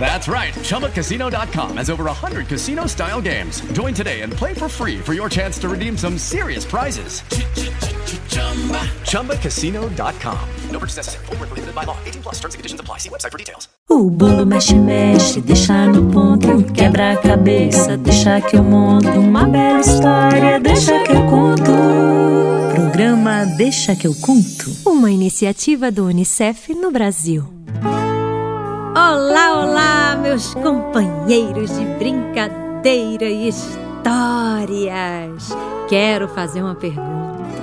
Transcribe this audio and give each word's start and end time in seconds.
That's 0.00 0.28
right. 0.28 0.54
ChumbaCasino.com 0.54 1.76
has 1.76 1.90
over 1.90 2.04
100 2.04 2.48
casino 2.48 2.86
style 2.86 3.20
games. 3.20 3.60
Join 3.72 3.92
today 3.92 4.22
and 4.22 4.32
play 4.32 4.54
for 4.54 4.68
free 4.68 4.98
for 4.98 5.12
your 5.12 5.28
chance 5.28 5.58
to 5.58 5.68
redeem 5.68 5.98
some 5.98 6.16
serious 6.16 6.64
prizes. 6.64 7.22
ChumbaCasino.com. 9.02 10.48
No 10.70 10.78
purchase 10.78 10.96
necessary. 10.96 11.26
Full 11.26 11.36
prohibited 11.36 11.74
by 11.74 11.84
law. 11.84 11.98
18 12.06 12.22
plus 12.22 12.36
terms 12.36 12.54
and 12.54 12.60
conditions 12.60 12.80
apply. 12.80 12.98
See 12.98 13.10
website 13.10 13.32
for 13.32 13.38
details. 13.38 13.68
O 13.90 14.10
bolo 14.10 14.46
mexe, 14.46 14.74
mexe, 14.74 15.40
deixa 15.40 15.86
no 15.86 16.10
ponto. 16.10 16.62
Quebra 16.72 17.12
a 17.12 17.16
cabeça, 17.16 17.96
deixa 17.96 18.40
que 18.40 18.56
eu 18.56 18.62
monto. 18.62 19.08
Uma 19.08 19.46
bela 19.46 19.80
história, 19.80 20.60
deixa 20.60 21.02
que 21.02 21.12
eu 21.12 21.26
conto. 21.26 21.72
Programa 22.74 23.46
Deixa 23.56 23.94
que 23.94 24.06
eu 24.06 24.14
conto. 24.14 24.70
Uma 24.86 25.10
iniciativa 25.10 25.90
do 25.90 26.06
Unicef 26.06 26.74
no 26.74 26.90
Brasil. 26.90 27.44
Olá, 29.00 29.62
olá, 29.62 30.16
meus 30.16 30.52
companheiros 30.54 31.70
de 31.70 31.84
brincadeira 32.00 33.26
e 33.26 33.46
histórias. 33.46 33.76
Quero 35.88 36.26
fazer 36.26 36.62
uma 36.62 36.74
pergunta. 36.74 37.62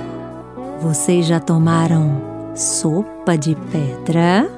Vocês 0.80 1.26
já 1.26 1.38
tomaram 1.38 2.22
sopa 2.56 3.36
de 3.36 3.54
pedra? 3.54 4.50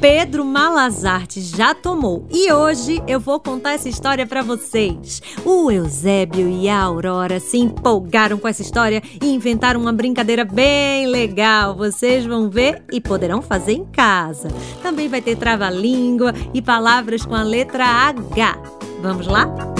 Pedro 0.00 0.46
Malazarte 0.46 1.42
já 1.42 1.74
tomou 1.74 2.26
e 2.30 2.50
hoje 2.50 3.02
eu 3.06 3.20
vou 3.20 3.38
contar 3.38 3.72
essa 3.72 3.86
história 3.86 4.26
para 4.26 4.40
vocês. 4.40 5.20
O 5.44 5.70
Eusébio 5.70 6.48
e 6.48 6.70
a 6.70 6.80
Aurora 6.80 7.38
se 7.38 7.58
empolgaram 7.58 8.38
com 8.38 8.48
essa 8.48 8.62
história 8.62 9.02
e 9.22 9.26
inventaram 9.26 9.78
uma 9.78 9.92
brincadeira 9.92 10.42
bem 10.42 11.06
legal. 11.06 11.76
Vocês 11.76 12.24
vão 12.24 12.48
ver 12.48 12.82
e 12.90 12.98
poderão 12.98 13.42
fazer 13.42 13.72
em 13.72 13.84
casa. 13.84 14.48
Também 14.82 15.06
vai 15.06 15.20
ter 15.20 15.36
trava-língua 15.36 16.32
e 16.54 16.62
palavras 16.62 17.26
com 17.26 17.34
a 17.34 17.42
letra 17.42 17.84
H. 17.84 18.58
Vamos 19.02 19.26
lá? 19.26 19.79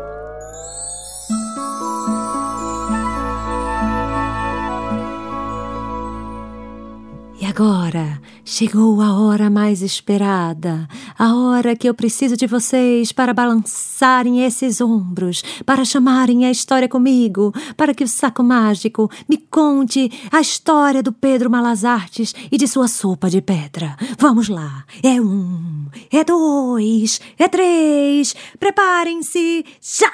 agora 7.61 8.19
chegou 8.43 8.99
a 9.01 9.19
hora 9.19 9.47
mais 9.47 9.83
esperada, 9.83 10.87
a 11.17 11.35
hora 11.35 11.75
que 11.75 11.87
eu 11.87 11.93
preciso 11.93 12.35
de 12.35 12.47
vocês 12.47 13.11
para 13.11 13.35
balançarem 13.35 14.43
esses 14.43 14.81
ombros, 14.81 15.43
para 15.63 15.85
chamarem 15.85 16.43
a 16.43 16.49
história 16.49 16.89
comigo, 16.89 17.53
para 17.77 17.93
que 17.93 18.03
o 18.03 18.07
saco 18.07 18.41
mágico 18.41 19.11
me 19.29 19.37
conte 19.37 20.11
a 20.31 20.41
história 20.41 21.03
do 21.03 21.11
Pedro 21.11 21.51
Malazartes 21.51 22.33
e 22.51 22.57
de 22.57 22.67
sua 22.67 22.87
sopa 22.87 23.29
de 23.29 23.43
pedra. 23.43 23.95
Vamos 24.17 24.49
lá! 24.49 24.83
É 25.03 25.21
um, 25.21 25.85
é 26.11 26.23
dois, 26.23 27.21
é 27.37 27.47
três, 27.47 28.35
preparem-se 28.59 29.63
já! 29.79 30.11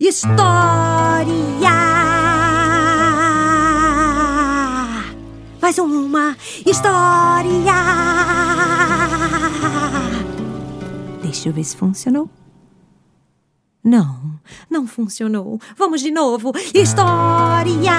História! 0.00 1.28
Mais 5.68 5.78
uma 5.78 6.34
história. 6.64 7.74
Deixa 11.20 11.50
eu 11.50 11.52
ver 11.52 11.62
se 11.62 11.76
funcionou. 11.76 12.30
Não, 13.84 14.40
não 14.70 14.86
funcionou. 14.86 15.60
Vamos 15.76 16.00
de 16.00 16.10
novo. 16.10 16.52
História! 16.72 17.92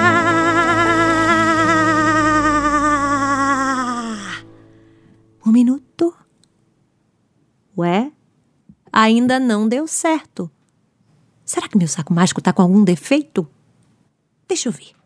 Um 5.46 5.52
minuto. 5.52 6.12
Ué? 7.78 8.10
Ainda 8.92 9.38
não 9.38 9.68
deu 9.68 9.86
certo. 9.86 10.50
Será 11.44 11.68
que 11.68 11.78
meu 11.78 11.86
saco 11.86 12.12
mágico 12.12 12.42
tá 12.42 12.52
com 12.52 12.62
algum 12.62 12.82
defeito? 12.82 13.48
Deixa 14.48 14.68
eu 14.68 14.72
ver. 14.72 14.99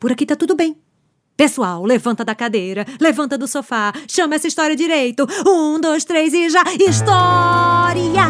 Por 0.00 0.10
aqui 0.10 0.24
tá 0.24 0.34
tudo 0.34 0.56
bem. 0.56 0.78
Pessoal, 1.36 1.84
levanta 1.84 2.24
da 2.24 2.34
cadeira, 2.34 2.86
levanta 2.98 3.36
do 3.36 3.46
sofá, 3.46 3.92
chama 4.08 4.34
essa 4.34 4.48
história 4.48 4.74
direito. 4.74 5.26
Um, 5.46 5.78
dois, 5.78 6.04
três 6.04 6.32
e 6.32 6.48
já. 6.48 6.64
História! 6.88 8.22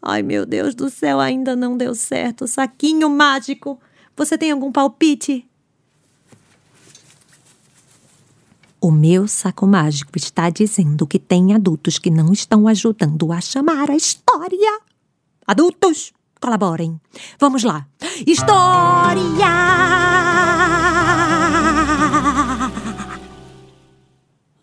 Ai, 0.00 0.22
meu 0.22 0.46
Deus 0.46 0.74
do 0.74 0.88
céu, 0.88 1.20
ainda 1.20 1.54
não 1.54 1.76
deu 1.76 1.94
certo. 1.94 2.46
Saquinho 2.46 3.10
mágico. 3.10 3.80
Você 4.16 4.38
tem 4.38 4.52
algum 4.52 4.70
palpite? 4.72 5.44
O 8.80 8.90
meu 8.90 9.28
saco 9.28 9.66
mágico 9.66 10.12
está 10.16 10.50
dizendo 10.50 11.06
que 11.06 11.18
tem 11.18 11.54
adultos 11.54 11.98
que 11.98 12.10
não 12.10 12.32
estão 12.32 12.66
ajudando 12.66 13.30
a 13.32 13.40
chamar 13.40 13.90
a 13.90 13.96
história. 13.96 14.89
Adultos, 15.50 16.12
colaborem. 16.40 17.00
Vamos 17.40 17.64
lá. 17.64 17.84
História! 18.24 19.50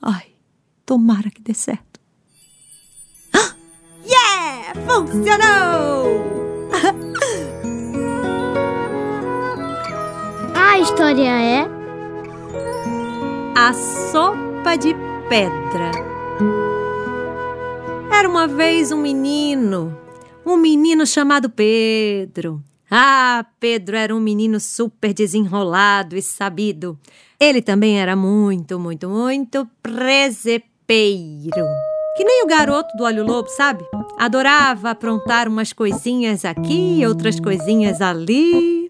Ai, 0.02 0.28
tomara 0.86 1.30
que 1.30 1.42
dê 1.42 1.54
certo. 1.54 2.00
Yeah! 4.06 4.80
Funcionou! 4.88 6.24
A 10.56 10.80
história 10.80 11.30
é. 11.30 11.68
A 13.58 13.74
sopa 13.74 14.78
de 14.78 14.96
pedra. 15.28 15.92
Era 18.10 18.30
uma 18.30 18.48
vez 18.48 18.94
um 18.94 19.02
menino 19.02 19.97
um 20.48 20.58
menino 20.58 21.06
chamado 21.06 21.50
Pedro. 21.50 22.64
Ah, 22.90 23.46
Pedro 23.60 23.98
era 23.98 24.16
um 24.16 24.20
menino 24.20 24.60
super 24.60 25.14
desenrolado 25.14 26.16
e 26.16 26.22
sabido. 26.22 26.98
Ele 27.40 27.62
também 27.62 28.00
era 28.00 28.16
muito, 28.16 28.80
muito, 28.80 29.10
muito 29.10 29.68
presepeiro. 29.84 31.66
Que 32.16 32.24
nem 32.24 32.44
o 32.44 32.48
garoto 32.48 32.96
do 32.98 33.04
olho 33.04 33.26
lobo, 33.26 33.50
sabe? 33.50 33.86
Adorava 34.18 34.92
aprontar 34.92 35.48
umas 35.48 35.74
coisinhas 35.74 36.46
aqui, 36.46 37.06
outras 37.06 37.40
coisinhas 37.40 38.02
ali. 38.02 38.90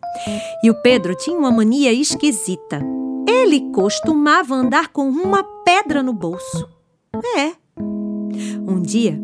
E 0.63 0.69
o 0.69 0.81
Pedro 0.81 1.15
tinha 1.15 1.37
uma 1.37 1.51
mania 1.51 1.91
esquisita. 1.91 2.79
Ele 3.27 3.71
costumava 3.71 4.55
andar 4.55 4.89
com 4.89 5.09
uma 5.09 5.43
pedra 5.65 6.01
no 6.01 6.13
bolso. 6.13 6.69
É. 7.35 7.53
Um 7.79 8.81
dia, 8.81 9.19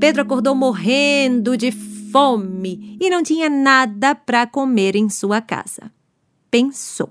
Pedro 0.00 0.22
acordou 0.22 0.54
morrendo 0.54 1.56
de 1.56 1.72
fome 1.72 2.96
e 3.00 3.10
não 3.10 3.22
tinha 3.22 3.48
nada 3.48 4.14
para 4.14 4.46
comer 4.46 4.96
em 4.96 5.08
sua 5.08 5.40
casa. 5.40 5.90
Pensou: 6.50 7.10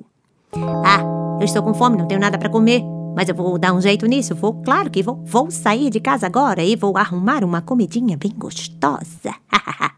Ah, 0.85 1.03
eu 1.39 1.45
estou 1.45 1.63
com 1.63 1.73
fome, 1.73 1.97
não 1.97 2.07
tenho 2.07 2.21
nada 2.21 2.37
para 2.37 2.49
comer. 2.49 2.83
Mas 3.15 3.29
eu 3.29 3.35
vou 3.35 3.59
dar 3.59 3.73
um 3.73 3.81
jeito 3.81 4.07
nisso, 4.07 4.33
vou, 4.33 4.61
claro 4.63 4.89
que 4.89 5.03
vou. 5.03 5.21
Vou 5.25 5.51
sair 5.51 5.89
de 5.89 5.99
casa 5.99 6.25
agora 6.25 6.63
e 6.63 6.75
vou 6.75 6.97
arrumar 6.97 7.43
uma 7.43 7.61
comidinha 7.61 8.17
bem 8.17 8.33
gostosa. 8.35 9.35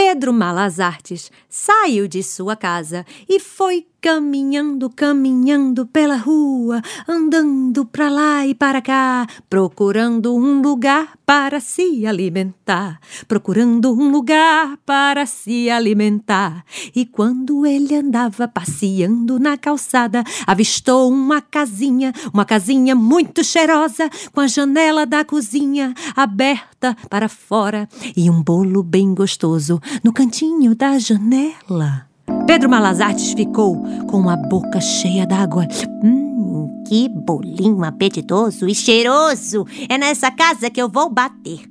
Pedro 0.00 0.32
Malas 0.32 0.78
Artes 0.78 1.28
saiu 1.48 2.06
de 2.06 2.22
sua 2.22 2.54
casa 2.54 3.04
e 3.28 3.40
foi 3.40 3.84
caminhando, 4.00 4.88
caminhando 4.88 5.84
pela 5.86 6.16
rua, 6.16 6.80
andando 7.06 7.84
para 7.84 8.08
lá 8.08 8.46
e 8.46 8.54
para 8.54 8.80
cá, 8.80 9.26
procurando 9.50 10.34
um 10.36 10.62
lugar 10.62 11.18
para 11.26 11.58
se 11.60 12.06
alimentar, 12.06 13.00
procurando 13.26 13.92
um 13.92 14.10
lugar 14.10 14.78
para 14.86 15.26
se 15.26 15.68
alimentar. 15.68 16.64
E 16.94 17.04
quando 17.04 17.66
ele 17.66 17.94
andava 17.94 18.46
passeando 18.46 19.38
na 19.38 19.56
calçada, 19.58 20.22
avistou 20.46 21.10
uma 21.10 21.40
casinha, 21.40 22.12
uma 22.32 22.44
casinha 22.44 22.94
muito 22.94 23.42
cheirosa, 23.42 24.08
com 24.32 24.40
a 24.40 24.46
janela 24.46 25.04
da 25.04 25.24
cozinha 25.24 25.92
aberta 26.14 26.96
para 27.10 27.28
fora 27.28 27.88
e 28.16 28.30
um 28.30 28.40
bolo 28.42 28.82
bem 28.82 29.12
gostoso 29.12 29.80
no 30.02 30.12
cantinho 30.12 30.74
da 30.74 30.98
janela. 30.98 32.08
Pedro 32.46 32.68
Malazartes 32.68 33.32
ficou 33.32 33.76
com 34.06 34.28
a 34.28 34.36
boca 34.36 34.80
cheia 34.80 35.26
d'água. 35.26 35.66
Hum, 36.02 36.82
que 36.86 37.08
bolinho 37.08 37.84
apetitoso 37.84 38.68
e 38.68 38.74
cheiroso! 38.74 39.66
É 39.88 39.98
nessa 39.98 40.30
casa 40.30 40.70
que 40.70 40.80
eu 40.80 40.88
vou 40.88 41.10
bater. 41.10 41.70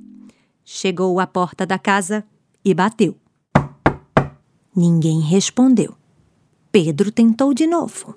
Chegou 0.64 1.18
à 1.18 1.26
porta 1.26 1.64
da 1.64 1.78
casa 1.78 2.24
e 2.64 2.74
bateu. 2.74 3.16
Ninguém 4.74 5.20
respondeu. 5.20 5.94
Pedro 6.70 7.10
tentou 7.10 7.52
de 7.52 7.66
novo. 7.66 8.14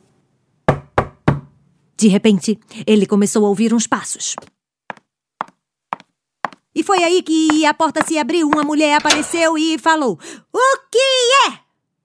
De 1.98 2.08
repente, 2.08 2.60
ele 2.86 3.06
começou 3.06 3.46
a 3.46 3.50
ouvir 3.50 3.74
uns 3.74 3.88
passos. 3.88 4.36
E 6.74 6.84
foi 6.84 7.04
aí 7.04 7.22
que 7.22 7.66
a 7.66 7.74
porta 7.74 8.02
se 8.06 8.18
abriu, 8.18 8.48
uma 8.48 8.64
mulher 8.64 8.96
apareceu 8.96 9.58
e 9.58 9.78
falou: 9.78 10.18
O 10.54 10.78
que 10.90 11.50
é? 11.50 11.60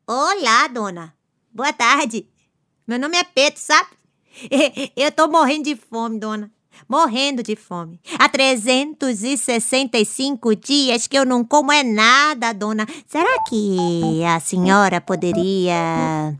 Olá, 0.07 0.67
dona. 0.67 1.15
Boa 1.53 1.73
tarde. 1.73 2.27
Meu 2.87 2.99
nome 2.99 3.17
é 3.17 3.25
Pedro, 3.25 3.61
sabe? 3.61 3.91
Eu 4.97 5.13
tô 5.13 5.29
morrendo 5.29 5.65
de 5.65 5.77
fome, 5.77 6.19
dona. 6.19 6.51
Morrendo 6.89 7.43
de 7.43 7.57
fome. 7.57 7.99
Há 8.19 8.29
365 8.29 10.55
dias 10.57 11.07
que 11.07 11.17
eu 11.17 11.25
não 11.25 11.43
como 11.43 11.73
é 11.73 11.83
nada, 11.83 12.53
dona. 12.53 12.87
Será 13.07 13.43
que 13.49 14.23
a 14.23 14.39
senhora 14.41 15.01
poderia. 15.01 16.37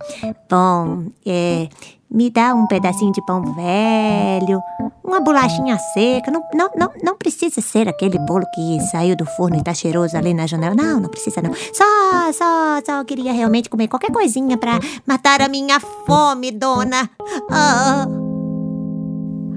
Bom, 0.49 1.07
é 1.25 1.71
me 2.17 2.31
dá 2.31 2.55
um 2.55 2.67
pedacinho 2.67 3.13
de 3.13 3.21
pão 3.21 3.43
velho, 3.55 4.63
uma 5.05 5.21
bolachinha 5.21 5.79
seca. 5.93 6.31
Não, 6.31 6.43
não, 6.55 6.71
não, 6.75 6.93
não 7.03 7.17
precisa 7.17 7.61
ser 7.61 7.87
aquele 7.87 8.19
bolo 8.21 8.47
que 8.55 8.81
saiu 8.91 9.15
do 9.15 9.27
forno 9.27 9.59
e 9.59 9.63
tá 9.63 9.75
cheiroso 9.75 10.17
ali 10.17 10.33
na 10.33 10.47
janela. 10.47 10.75
Não, 10.75 10.99
não 10.99 11.11
precisa 11.11 11.43
não. 11.43 11.53
Só, 11.53 12.33
só, 12.33 12.81
só 12.85 13.05
queria 13.05 13.33
realmente 13.33 13.69
comer 13.69 13.89
qualquer 13.89 14.11
coisinha 14.11 14.57
para 14.57 14.81
matar 15.07 15.43
a 15.43 15.49
minha 15.49 15.79
fome, 15.79 16.51
dona. 16.51 17.11
Ah. 17.51 18.07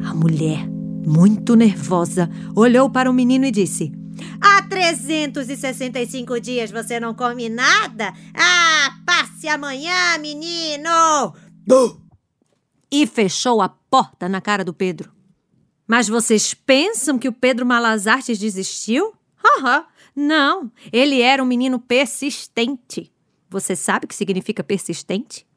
A 0.05 0.13
mulher, 0.13 0.67
muito 1.07 1.55
nervosa, 1.55 2.29
olhou 2.53 2.89
para 2.89 3.09
o 3.09 3.13
menino 3.13 3.45
e 3.45 3.51
disse: 3.51 3.93
Há 4.41 4.63
365 4.63 6.41
dias 6.41 6.71
você 6.71 6.99
não 6.99 7.13
come 7.13 7.47
nada? 7.47 8.13
Ah, 8.35 8.91
passe 9.05 9.47
amanhã, 9.47 10.17
menino! 10.19 11.33
E 12.91 13.05
fechou 13.07 13.61
a 13.61 13.69
porta 13.69 14.27
na 14.27 14.41
cara 14.41 14.63
do 14.63 14.73
Pedro. 14.73 15.11
Mas 15.87 16.07
vocês 16.07 16.53
pensam 16.53 17.17
que 17.17 17.27
o 17.27 17.33
Pedro 17.33 17.65
Malazartes 17.65 18.37
desistiu? 18.37 19.13
Haha, 19.35 19.85
não, 20.15 20.71
ele 20.91 21.21
era 21.21 21.41
um 21.41 21.45
menino 21.45 21.79
persistente. 21.79 23.11
Você 23.49 23.75
sabe 23.75 24.05
o 24.05 24.07
que 24.07 24.15
significa 24.15 24.63
persistente? 24.63 25.47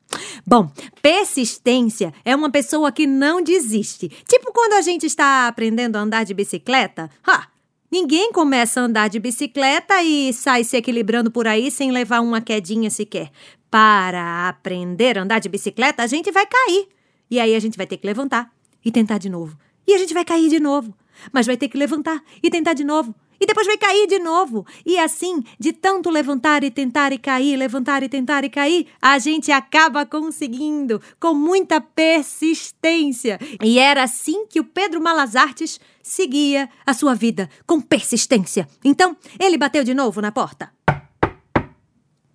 Bom, 0.46 0.70
persistência 1.00 2.12
é 2.24 2.34
uma 2.34 2.50
pessoa 2.50 2.92
que 2.92 3.06
não 3.06 3.42
desiste. 3.42 4.08
Tipo 4.28 4.52
quando 4.52 4.74
a 4.74 4.82
gente 4.82 5.06
está 5.06 5.46
aprendendo 5.48 5.96
a 5.96 6.00
andar 6.00 6.24
de 6.24 6.34
bicicleta. 6.34 7.10
Ha! 7.26 7.48
Ninguém 7.90 8.32
começa 8.32 8.80
a 8.80 8.84
andar 8.84 9.08
de 9.08 9.18
bicicleta 9.18 10.02
e 10.02 10.32
sai 10.32 10.64
se 10.64 10.78
equilibrando 10.78 11.30
por 11.30 11.46
aí 11.46 11.70
sem 11.70 11.92
levar 11.92 12.20
uma 12.20 12.40
quedinha 12.40 12.88
sequer. 12.88 13.30
Para 13.70 14.48
aprender 14.48 15.18
a 15.18 15.22
andar 15.22 15.40
de 15.40 15.48
bicicleta, 15.50 16.02
a 16.02 16.06
gente 16.06 16.30
vai 16.30 16.46
cair. 16.46 16.88
E 17.32 17.40
aí 17.40 17.54
a 17.54 17.58
gente 17.58 17.78
vai 17.78 17.86
ter 17.86 17.96
que 17.96 18.06
levantar 18.06 18.52
e 18.84 18.92
tentar 18.92 19.16
de 19.16 19.30
novo. 19.30 19.56
E 19.86 19.94
a 19.94 19.98
gente 19.98 20.12
vai 20.12 20.22
cair 20.22 20.50
de 20.50 20.60
novo. 20.60 20.94
Mas 21.32 21.46
vai 21.46 21.56
ter 21.56 21.66
que 21.66 21.78
levantar 21.78 22.22
e 22.42 22.50
tentar 22.50 22.74
de 22.74 22.84
novo. 22.84 23.14
E 23.40 23.46
depois 23.46 23.66
vai 23.66 23.78
cair 23.78 24.06
de 24.06 24.18
novo. 24.18 24.66
E 24.84 24.98
assim, 24.98 25.42
de 25.58 25.72
tanto 25.72 26.10
levantar 26.10 26.62
e 26.62 26.70
tentar 26.70 27.10
e 27.10 27.16
cair, 27.16 27.56
levantar 27.56 28.02
e 28.02 28.08
tentar 28.10 28.44
e 28.44 28.50
cair, 28.50 28.86
a 29.00 29.18
gente 29.18 29.50
acaba 29.50 30.04
conseguindo 30.04 31.00
com 31.18 31.32
muita 31.32 31.80
persistência. 31.80 33.38
E 33.64 33.78
era 33.78 34.02
assim 34.02 34.46
que 34.46 34.60
o 34.60 34.64
Pedro 34.64 35.00
Malazartes 35.00 35.80
seguia 36.02 36.68
a 36.84 36.92
sua 36.92 37.14
vida, 37.14 37.48
com 37.66 37.80
persistência. 37.80 38.68
Então, 38.84 39.16
ele 39.40 39.56
bateu 39.56 39.82
de 39.82 39.94
novo 39.94 40.20
na 40.20 40.30
porta. 40.30 40.70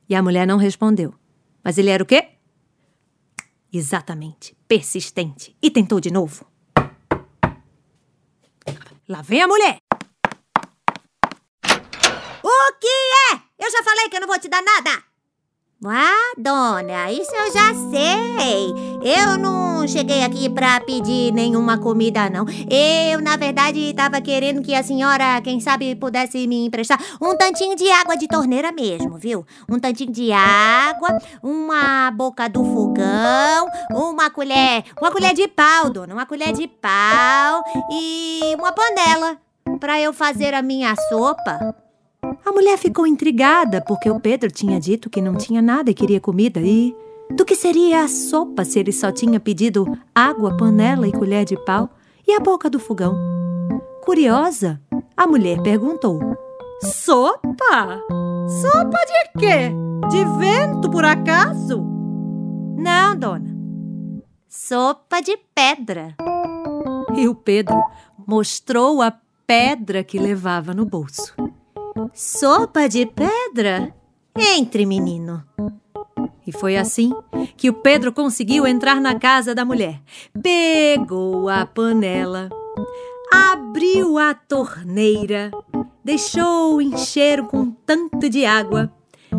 E 0.09 0.15
a 0.15 0.23
mulher 0.23 0.47
não 0.47 0.57
respondeu. 0.57 1.13
Mas 1.63 1.77
ele 1.77 1.91
era 1.91 2.01
o 2.01 2.05
quê? 2.07 2.29
Exatamente, 3.71 4.56
persistente. 4.67 5.55
E 5.61 5.71
tentou 5.71 5.99
de 5.99 6.11
novo. 6.11 6.45
Lá 9.07 9.21
vem 9.21 9.41
a 9.41 9.47
mulher! 9.47 9.77
O 12.43 12.73
que 12.79 12.87
é? 12.87 13.41
Eu 13.57 13.71
já 13.71 13.81
falei 13.83 14.09
que 14.09 14.17
eu 14.17 14.21
não 14.21 14.27
vou 14.27 14.39
te 14.39 14.49
dar 14.49 14.61
nada! 14.61 15.03
Ah, 15.85 16.33
dona, 16.35 17.11
isso 17.11 17.31
eu 17.35 17.53
já 17.53 17.71
sei. 17.91 18.73
Eu 19.03 19.37
não 19.37 19.87
cheguei 19.87 20.23
aqui 20.23 20.49
pra 20.49 20.79
pedir 20.79 21.31
nenhuma 21.31 21.77
comida, 21.77 22.31
não. 22.31 22.45
Eu, 22.67 23.21
na 23.21 23.37
verdade, 23.37 23.79
estava 23.91 24.19
querendo 24.19 24.63
que 24.63 24.73
a 24.73 24.81
senhora, 24.81 25.39
quem 25.41 25.59
sabe, 25.59 25.95
pudesse 25.95 26.47
me 26.47 26.65
emprestar 26.65 26.99
um 27.21 27.37
tantinho 27.37 27.75
de 27.75 27.87
água 27.91 28.17
de 28.17 28.27
torneira 28.27 28.71
mesmo, 28.71 29.17
viu? 29.17 29.45
Um 29.69 29.77
tantinho 29.77 30.11
de 30.11 30.31
água, 30.31 31.19
uma 31.43 32.09
boca 32.09 32.49
do 32.49 32.63
fogão, 32.63 33.69
uma 33.91 34.31
colher, 34.31 34.83
uma 34.99 35.11
colher 35.11 35.35
de 35.35 35.47
pau, 35.47 35.91
dona, 35.91 36.11
uma 36.11 36.25
colher 36.25 36.53
de 36.53 36.67
pau 36.67 37.63
e 37.91 38.55
uma 38.57 38.71
panela 38.71 39.37
para 39.79 40.01
eu 40.01 40.11
fazer 40.11 40.55
a 40.55 40.63
minha 40.63 40.95
sopa. 41.07 41.86
A 42.45 42.51
mulher 42.51 42.77
ficou 42.77 43.05
intrigada 43.05 43.81
porque 43.81 44.09
o 44.09 44.19
Pedro 44.19 44.49
tinha 44.51 44.79
dito 44.79 45.09
que 45.09 45.21
não 45.21 45.35
tinha 45.35 45.61
nada 45.61 45.91
e 45.91 45.93
queria 45.93 46.19
comida 46.19 46.59
e. 46.61 46.95
Do 47.35 47.43
que 47.43 47.55
seria 47.55 48.03
a 48.03 48.07
sopa 48.07 48.63
se 48.63 48.79
ele 48.79 48.93
só 48.93 49.11
tinha 49.11 49.39
pedido 49.39 49.85
água, 50.15 50.55
panela 50.55 51.07
e 51.07 51.11
colher 51.11 51.43
de 51.43 51.57
pau 51.65 51.89
e 52.25 52.33
a 52.33 52.39
boca 52.39 52.69
do 52.69 52.79
fogão? 52.79 53.15
Curiosa, 54.05 54.81
a 55.15 55.27
mulher 55.27 55.61
perguntou: 55.61 56.19
Sopa? 56.81 58.01
Sopa 58.61 58.97
de 59.05 59.39
quê? 59.39 59.71
De 60.09 60.23
vento, 60.37 60.89
por 60.89 61.03
acaso? 61.03 61.83
Não, 62.77 63.15
dona. 63.17 63.57
Sopa 64.47 65.21
de 65.21 65.37
pedra. 65.53 66.15
E 67.15 67.27
o 67.27 67.35
Pedro 67.35 67.75
mostrou 68.25 69.01
a 69.01 69.11
pedra 69.45 70.03
que 70.03 70.19
levava 70.19 70.73
no 70.73 70.85
bolso. 70.85 71.33
Sopa 72.19 72.89
de 72.89 73.05
pedra? 73.05 73.93
Entre, 74.35 74.87
menino. 74.87 75.43
E 76.47 76.51
foi 76.51 76.75
assim 76.75 77.13
que 77.55 77.69
o 77.69 77.73
Pedro 77.73 78.11
conseguiu 78.11 78.65
entrar 78.65 78.99
na 78.99 79.19
casa 79.19 79.53
da 79.53 79.63
mulher. 79.63 80.01
Pegou 80.41 81.47
a 81.47 81.63
panela, 81.63 82.49
abriu 83.31 84.17
a 84.17 84.33
torneira, 84.33 85.51
deixou 86.03 86.81
encher 86.81 87.43
com 87.43 87.69
tanto 87.85 88.27
de 88.27 88.47
água, 88.47 88.91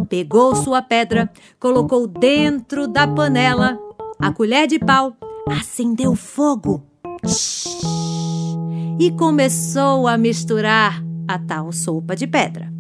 pegou 0.09 0.55
sua 0.55 0.81
pedra, 0.81 1.29
colocou 1.59 2.07
dentro 2.07 2.87
da 2.87 3.09
panela 3.09 3.77
a 4.21 4.33
colher 4.33 4.69
de 4.69 4.79
pau, 4.79 5.17
acendeu 5.51 6.15
fogo 6.15 6.81
e 9.01 9.11
começou 9.11 10.07
a 10.07 10.17
misturar 10.17 11.08
a 11.29 11.39
tal 11.39 11.73
sopa 11.73 12.17
de 12.17 12.27
pedra. 12.27 12.78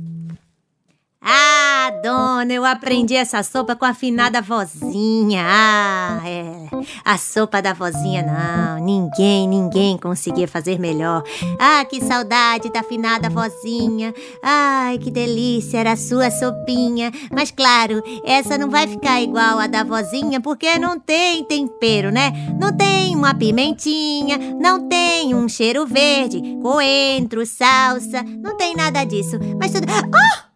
Ah, 1.30 1.90
dona, 2.02 2.54
eu 2.54 2.64
aprendi 2.64 3.14
essa 3.14 3.42
sopa 3.42 3.76
com 3.76 3.85
a 3.85 3.90
afinada 3.90 4.40
vozinha. 4.40 5.44
Ah, 5.47 6.23
é. 6.25 6.70
A 7.04 7.18
sopa 7.18 7.61
da 7.61 7.75
vozinha, 7.75 8.23
não. 8.23 8.82
Ninguém, 8.82 9.47
ninguém 9.47 9.99
conseguia 9.99 10.49
fazer 10.49 10.78
melhor. 10.78 11.23
Ah, 11.58 11.85
que 11.85 12.00
saudade 12.02 12.73
da 12.73 12.80
afinada 12.80 13.28
vozinha. 13.28 14.14
Ai, 14.42 14.97
que 14.97 15.11
delícia 15.11 15.80
era 15.80 15.92
a 15.92 15.97
sua 15.97 16.30
sopinha. 16.30 17.12
Mas 17.30 17.50
claro, 17.50 18.02
essa 18.25 18.56
não 18.56 18.70
vai 18.70 18.87
ficar 18.87 19.20
igual 19.20 19.58
a 19.58 19.66
da 19.66 19.85
vozinha 19.85 20.40
porque 20.40 20.78
não 20.78 20.99
tem 20.99 21.44
tempero, 21.44 22.11
né? 22.11 22.32
Não 22.58 22.75
tem 22.75 23.14
uma 23.14 23.35
pimentinha, 23.35 24.38
não 24.58 24.88
tem 24.88 25.35
um 25.35 25.47
cheiro 25.47 25.87
verde, 25.87 26.40
coentro, 26.62 27.44
salsa, 27.44 28.23
não 28.23 28.56
tem 28.56 28.75
nada 28.75 29.04
disso. 29.04 29.38
Mas 29.61 29.73
tudo. 29.73 29.87
Oh! 29.92 30.48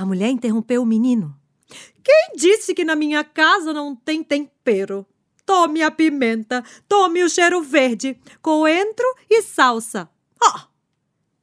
A 0.00 0.06
mulher 0.06 0.30
interrompeu 0.30 0.80
o 0.80 0.86
menino. 0.86 1.36
Quem 2.02 2.32
disse 2.34 2.72
que 2.72 2.86
na 2.86 2.96
minha 2.96 3.22
casa 3.22 3.70
não 3.70 3.94
tem 3.94 4.24
tempero? 4.24 5.06
Tome 5.44 5.82
a 5.82 5.90
pimenta, 5.90 6.64
tome 6.88 7.22
o 7.22 7.28
cheiro 7.28 7.60
verde, 7.60 8.18
coentro 8.40 9.04
e 9.28 9.42
salsa. 9.42 10.08
Oh. 10.42 10.60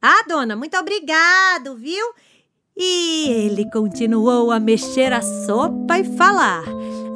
Ah, 0.02 0.24
dona, 0.26 0.56
muito 0.56 0.76
obrigado, 0.76 1.76
viu? 1.76 2.04
E 2.76 3.28
ele 3.28 3.70
continuou 3.70 4.50
a 4.50 4.58
mexer 4.58 5.12
a 5.12 5.22
sopa 5.22 6.00
e 6.00 6.16
falar. 6.16 6.64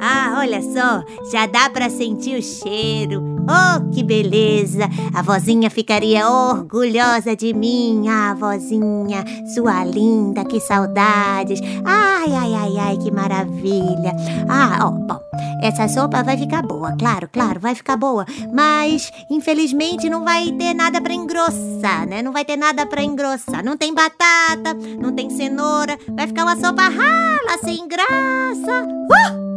Ah, 0.05 0.35
olha 0.39 0.61
só, 0.61 1.01
já 1.31 1.45
dá 1.45 1.69
para 1.69 1.89
sentir 1.89 2.37
o 2.37 2.41
cheiro. 2.41 3.23
Oh, 3.43 3.89
que 3.89 4.03
beleza! 4.03 4.89
A 5.13 5.21
vozinha 5.21 5.69
ficaria 5.69 6.29
orgulhosa 6.29 7.37
de 7.37 7.53
mim. 7.53 8.05
Ah, 8.09 8.33
vozinha, 8.33 9.23
sua 9.53 9.85
linda, 9.85 10.43
que 10.43 10.59
saudades. 10.59 11.61
Ai, 11.85 12.33
ai, 12.33 12.53
ai, 12.53 12.77
ai, 12.79 12.97
que 12.97 13.09
maravilha. 13.11 14.13
Ah, 14.49 14.79
ó, 14.81 14.87
oh, 14.89 14.91
bom, 14.91 15.19
essa 15.61 15.87
sopa 15.87 16.21
vai 16.21 16.35
ficar 16.35 16.63
boa, 16.63 16.91
claro, 16.97 17.29
claro, 17.31 17.61
vai 17.61 17.73
ficar 17.73 17.95
boa. 17.95 18.25
Mas, 18.53 19.09
infelizmente, 19.29 20.09
não 20.09 20.25
vai 20.25 20.51
ter 20.51 20.73
nada 20.73 20.99
para 20.99 21.13
engrossar, 21.13 22.05
né? 22.05 22.21
Não 22.21 22.33
vai 22.33 22.43
ter 22.43 22.57
nada 22.57 22.85
para 22.85 23.01
engrossar. 23.01 23.63
Não 23.63 23.77
tem 23.77 23.93
batata, 23.93 24.73
não 24.99 25.13
tem 25.13 25.29
cenoura. 25.29 25.97
Vai 26.13 26.27
ficar 26.27 26.43
uma 26.43 26.57
sopa 26.57 26.89
rala, 26.89 27.57
sem 27.63 27.87
graça. 27.87 28.85
Uh! 28.85 29.52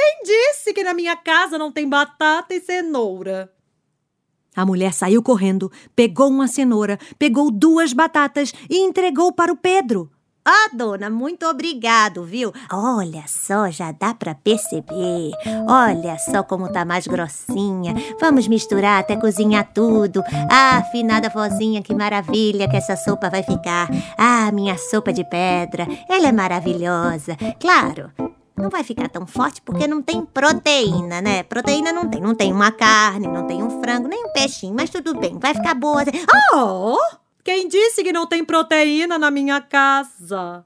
Quem 0.00 0.22
disse 0.24 0.72
que 0.72 0.82
na 0.82 0.94
minha 0.94 1.14
casa 1.14 1.58
não 1.58 1.70
tem 1.70 1.86
batata 1.86 2.54
e 2.54 2.60
cenoura? 2.60 3.52
A 4.56 4.64
mulher 4.64 4.94
saiu 4.94 5.22
correndo, 5.22 5.70
pegou 5.94 6.28
uma 6.28 6.48
cenoura, 6.48 6.98
pegou 7.18 7.50
duas 7.50 7.92
batatas 7.92 8.54
e 8.70 8.78
entregou 8.78 9.30
para 9.30 9.52
o 9.52 9.56
Pedro. 9.58 10.10
Ah, 10.42 10.70
oh, 10.72 10.76
dona, 10.76 11.10
muito 11.10 11.46
obrigado, 11.46 12.24
viu? 12.24 12.50
Olha 12.72 13.24
só, 13.26 13.70
já 13.70 13.92
dá 13.92 14.14
para 14.14 14.34
perceber. 14.34 15.32
Olha 15.68 16.16
só 16.18 16.42
como 16.42 16.72
tá 16.72 16.82
mais 16.82 17.06
grossinha. 17.06 17.94
Vamos 18.18 18.48
misturar 18.48 19.00
até 19.00 19.16
cozinhar 19.16 19.70
tudo. 19.74 20.22
Ah, 20.50 20.78
afinada 20.78 21.28
vozinha, 21.28 21.82
que 21.82 21.94
maravilha 21.94 22.66
que 22.70 22.76
essa 22.76 22.96
sopa 22.96 23.28
vai 23.28 23.42
ficar. 23.42 23.90
Ah, 24.16 24.50
minha 24.50 24.78
sopa 24.78 25.12
de 25.12 25.24
pedra. 25.24 25.86
Ela 26.08 26.28
é 26.28 26.32
maravilhosa. 26.32 27.36
Claro, 27.60 28.10
não 28.60 28.70
vai 28.70 28.84
ficar 28.84 29.08
tão 29.08 29.26
forte 29.26 29.60
porque 29.62 29.86
não 29.86 30.02
tem 30.02 30.24
proteína, 30.24 31.20
né? 31.20 31.42
Proteína 31.42 31.92
não 31.92 32.08
tem. 32.08 32.20
Não 32.20 32.34
tem 32.34 32.52
uma 32.52 32.70
carne, 32.70 33.26
não 33.26 33.46
tem 33.46 33.62
um 33.62 33.80
frango, 33.80 34.08
nem 34.08 34.24
um 34.24 34.32
peixinho, 34.32 34.74
mas 34.74 34.90
tudo 34.90 35.18
bem, 35.18 35.38
vai 35.38 35.54
ficar 35.54 35.74
boa. 35.74 36.02
Oh! 36.54 36.96
Quem 37.42 37.68
disse 37.68 38.02
que 38.02 38.12
não 38.12 38.26
tem 38.26 38.44
proteína 38.44 39.18
na 39.18 39.30
minha 39.30 39.60
casa? 39.60 40.64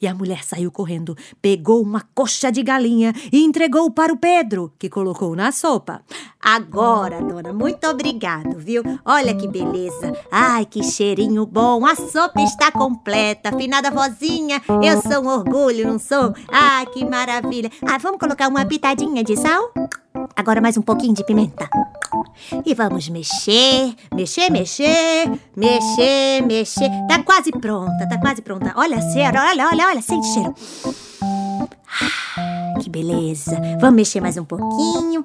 E 0.00 0.06
a 0.06 0.14
mulher 0.14 0.44
saiu 0.44 0.70
correndo, 0.70 1.16
pegou 1.40 1.82
uma 1.82 2.02
coxa 2.14 2.50
de 2.50 2.62
galinha 2.62 3.12
e 3.32 3.42
entregou 3.42 3.90
para 3.90 4.12
o 4.12 4.16
Pedro, 4.16 4.72
que 4.78 4.88
colocou 4.88 5.34
na 5.34 5.52
sopa. 5.52 6.02
Agora, 6.40 7.20
dona, 7.20 7.52
muito 7.52 7.86
obrigado, 7.88 8.56
viu? 8.58 8.82
Olha 9.04 9.34
que 9.34 9.48
beleza. 9.48 10.16
Ai, 10.30 10.64
que 10.64 10.82
cheirinho 10.82 11.44
bom. 11.44 11.84
A 11.84 11.96
sopa 11.96 12.40
está 12.40 12.70
completa. 12.70 13.48
Afinada 13.48 13.90
vozinha, 13.90 14.62
eu 14.82 15.02
sou 15.02 15.24
um 15.24 15.28
orgulho, 15.28 15.88
não 15.88 15.98
sou? 15.98 16.32
Ai, 16.48 16.86
que 16.86 17.04
maravilha. 17.04 17.70
Ah, 17.86 17.98
vamos 17.98 18.20
colocar 18.20 18.48
uma 18.48 18.64
pitadinha 18.64 19.24
de 19.24 19.36
sal? 19.36 19.72
Agora 20.36 20.60
mais 20.60 20.76
um 20.76 20.82
pouquinho 20.82 21.14
de 21.14 21.24
pimenta. 21.24 21.68
E 22.64 22.74
vamos 22.74 23.08
mexer, 23.08 23.94
mexer, 24.14 24.50
mexer, 24.50 25.30
mexer, 25.56 26.42
mexer. 26.42 26.90
Tá 27.08 27.22
quase 27.22 27.50
pronta, 27.50 28.06
tá 28.06 28.18
quase 28.18 28.42
pronta. 28.42 28.72
Olha 28.76 29.00
cera, 29.00 29.48
olha, 29.48 29.66
olha, 29.66 29.86
olha, 29.86 30.02
sente 30.02 30.26
cheiro. 30.28 30.54
Ah, 32.36 32.74
que 32.80 32.90
beleza. 32.90 33.58
Vamos 33.80 33.96
mexer 33.96 34.20
mais 34.20 34.36
um 34.36 34.44
pouquinho. 34.44 35.24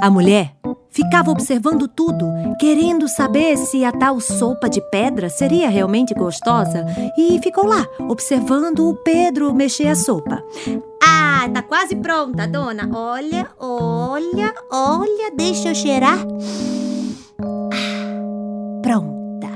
A 0.00 0.10
mulher 0.10 0.54
ficava 0.90 1.30
observando 1.30 1.88
tudo, 1.88 2.26
querendo 2.58 3.08
saber 3.08 3.56
se 3.56 3.84
a 3.84 3.92
tal 3.92 4.20
sopa 4.20 4.68
de 4.68 4.80
pedra 4.90 5.28
seria 5.28 5.68
realmente 5.68 6.14
gostosa, 6.14 6.86
e 7.18 7.38
ficou 7.42 7.66
lá, 7.66 7.86
observando 8.08 8.88
o 8.88 8.94
Pedro 8.94 9.52
mexer 9.52 9.88
a 9.88 9.96
sopa. 9.96 10.42
Ah, 11.02 11.48
tá 11.52 11.62
quase 11.62 11.96
pronta, 11.96 12.46
dona. 12.46 12.88
Olha, 12.94 13.50
olha, 13.58 14.54
olha, 14.70 15.30
deixa 15.36 15.70
eu 15.70 15.74
cheirar. 15.74 16.18
Ah, 17.40 18.80
pronta. 18.80 19.48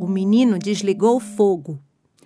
O 0.00 0.06
menino 0.06 0.58
desligou 0.58 1.16
o 1.16 1.20
fogo. 1.20 1.78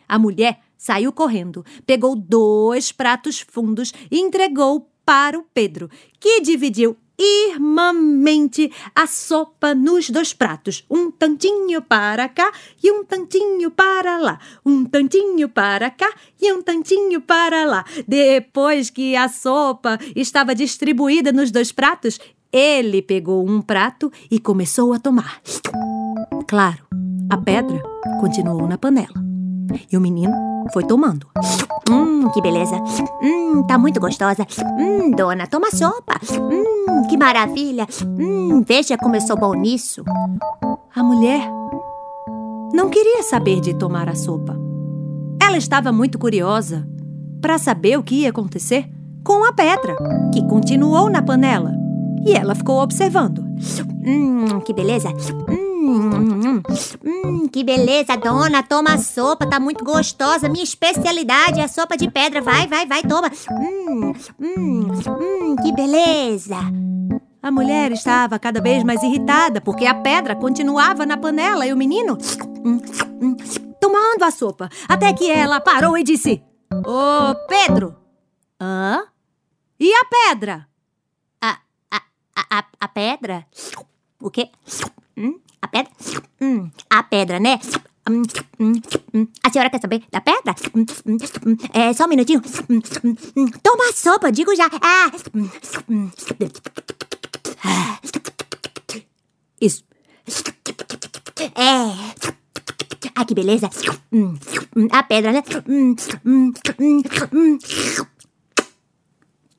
A 0.08 0.18
mulher 0.18 0.58
saiu 0.76 1.12
correndo, 1.12 1.64
pegou 1.86 2.16
dois 2.16 2.90
pratos 2.90 3.40
fundos 3.40 3.92
e 4.10 4.18
entregou 4.18 4.89
para 5.04 5.38
o 5.38 5.45
Pedro, 5.54 5.90
que 6.19 6.40
dividiu 6.40 6.97
irmãmente 7.21 8.73
a 8.95 9.07
sopa 9.07 9.75
nos 9.75 10.09
dois 10.09 10.33
pratos, 10.33 10.85
um 10.90 11.11
tantinho 11.11 11.83
para 11.83 12.28
cá 12.28 12.50
e 12.83 12.90
um 12.90 13.04
tantinho 13.04 13.71
para 13.71 14.19
lá, 14.19 14.40
um 14.64 14.85
tantinho 14.87 15.49
para 15.49 15.90
cá 15.90 16.11
e 16.40 16.50
um 16.52 16.62
tantinho 16.62 17.21
para 17.21 17.64
lá. 17.64 17.85
Depois 18.09 18.88
que 18.88 19.14
a 19.14 19.28
sopa 19.28 19.99
estava 20.16 20.54
distribuída 20.54 21.30
nos 21.30 21.50
dois 21.50 21.71
pratos, 21.71 22.19
ele 22.50 23.02
pegou 23.02 23.47
um 23.47 23.61
prato 23.61 24.11
e 24.30 24.40
começou 24.40 24.92
a 24.95 24.99
tomar. 24.99 25.40
Claro, 26.49 26.87
a 27.30 27.37
pedra 27.37 27.83
continuou 28.21 28.66
na 28.66 28.78
panela. 28.78 29.29
E 29.90 29.96
o 29.96 30.00
menino 30.00 30.32
foi 30.72 30.84
tomando. 30.84 31.26
Hum, 31.88 32.28
que 32.32 32.40
beleza. 32.40 32.76
Hum, 33.22 33.64
tá 33.66 33.76
muito 33.78 34.00
gostosa. 34.00 34.46
Hum, 34.78 35.10
dona, 35.10 35.46
toma 35.46 35.70
sopa. 35.70 36.14
Hum, 36.32 37.08
que 37.08 37.16
maravilha. 37.16 37.86
Hum, 38.04 38.62
veja 38.66 38.96
como 38.96 39.16
eu 39.16 39.20
sou 39.20 39.36
bom 39.36 39.54
nisso. 39.54 40.04
A 40.94 41.02
mulher 41.02 41.48
não 42.72 42.88
queria 42.88 43.22
saber 43.22 43.60
de 43.60 43.74
tomar 43.74 44.08
a 44.08 44.14
sopa. 44.14 44.56
Ela 45.42 45.56
estava 45.56 45.90
muito 45.90 46.18
curiosa 46.18 46.86
para 47.40 47.58
saber 47.58 47.98
o 47.98 48.02
que 48.02 48.22
ia 48.22 48.30
acontecer 48.30 48.88
com 49.24 49.44
a 49.44 49.52
pedra, 49.52 49.96
que 50.32 50.46
continuou 50.46 51.10
na 51.10 51.22
panela. 51.22 51.72
E 52.24 52.32
ela 52.32 52.54
ficou 52.54 52.80
observando. 52.80 53.44
Hum, 54.06 54.60
que 54.60 54.72
beleza. 54.72 55.08
Hum, 55.48 55.69
Hum, 55.80 56.62
hum, 57.02 57.49
que 57.49 57.64
beleza, 57.64 58.14
dona. 58.16 58.62
Toma 58.62 58.94
a 58.94 58.99
sopa, 58.99 59.46
tá 59.46 59.58
muito 59.58 59.82
gostosa. 59.82 60.49
Minha 60.49 60.62
especialidade 60.62 61.58
é 61.58 61.64
a 61.64 61.68
sopa 61.68 61.96
de 61.96 62.10
pedra. 62.10 62.42
Vai, 62.42 62.66
vai, 62.66 62.87
vai, 62.87 63.02
toma. 63.02 63.30
Hum, 63.50 64.12
hum, 64.38 64.88
hum, 65.08 65.56
que 65.56 65.72
beleza. 65.72 66.56
A 67.42 67.50
mulher 67.50 67.92
estava 67.92 68.38
cada 68.38 68.60
vez 68.60 68.84
mais 68.84 69.02
irritada 69.02 69.62
porque 69.62 69.87
a 69.87 69.94
pedra 69.94 70.37
continuava 70.37 71.06
na 71.06 71.16
panela 71.16 71.66
e 71.66 71.72
o 71.72 71.76
menino 71.76 72.18
hum, 72.62 72.78
hum, 73.22 73.37
tomando 73.80 74.22
a 74.22 74.30
sopa. 74.30 74.68
Até 74.87 75.10
que 75.14 75.30
ela 75.30 75.60
parou 75.60 75.96
e 75.96 76.02
disse: 76.02 76.42
Ô, 76.70 77.34
Pedro! 77.49 77.96
Hã? 78.60 79.02
E 79.78 79.90
a 79.90 80.04
pedra? 80.04 80.68
A, 81.40 81.58
a, 81.90 82.02
a, 82.50 82.64
a 82.80 82.88
pedra? 82.88 83.46
O 84.20 84.30
quê? 84.30 84.50
Hum? 85.16 85.40
Pedra? 85.70 85.92
Hum, 86.40 86.70
a 86.88 87.02
pedra, 87.02 87.40
né? 87.40 87.58
Hum, 88.08 88.22
hum, 88.58 88.72
hum. 89.14 89.28
A 89.42 89.50
senhora 89.50 89.70
quer 89.70 89.80
saber 89.80 90.02
da 90.10 90.20
pedra? 90.20 90.54
É 91.72 91.92
só 91.92 92.04
um 92.06 92.08
minutinho. 92.08 92.42
Toma 93.62 93.92
sopa, 93.92 94.32
digo 94.32 94.54
já. 94.56 94.68
Ah. 94.82 95.10
Isso. 99.60 99.84
É. 101.54 102.30
Ah, 103.14 103.24
que 103.24 103.34
beleza. 103.34 103.68
A 104.90 105.02
pedra, 105.02 105.32
né? 105.32 105.42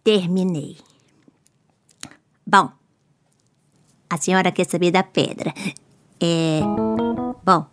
Terminei. 0.03 0.77
Bom, 2.45 2.71
a 4.09 4.17
senhora 4.17 4.51
quer 4.51 4.65
saber 4.65 4.91
da 4.91 5.03
pedra. 5.03 5.53
É. 6.21 6.61
Bom, 7.43 7.65